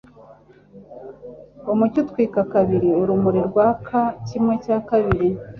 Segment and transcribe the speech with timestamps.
[1.71, 5.27] Umucyo utwika kabiri urumuri rwaka kimwe cya kabiri.